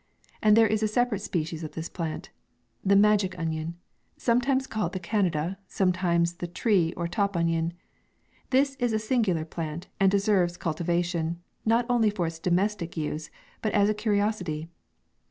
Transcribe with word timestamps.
And 0.41 0.57
there 0.57 0.65
is 0.65 0.81
a 0.81 0.87
separate 0.87 1.21
species 1.21 1.63
of 1.63 1.73
this 1.73 1.87
plant— 1.87 2.31
THE 2.83 2.95
MAGIC 2.95 3.35
ONION, 3.37 3.75
sometimes 4.17 4.65
called 4.65 4.93
the 4.93 4.99
Canada, 4.99 5.59
sometimes 5.67 6.37
the 6.37 6.47
tree, 6.47 6.91
or 6.97 7.07
top 7.07 7.37
onion. 7.37 7.73
This 8.49 8.73
is 8.79 8.93
a 8.93 8.97
singular 8.97 9.45
plant, 9.45 9.89
and 9.99 10.09
deserves 10.09 10.57
cultivation, 10.57 11.39
not 11.65 11.85
only 11.87 12.09
for 12.09 12.25
its 12.25 12.39
domestic 12.39 12.97
use, 12.97 13.29
but 13.61 13.73
as 13.73 13.89
a 13.89 13.93
curiosity. 13.93 14.69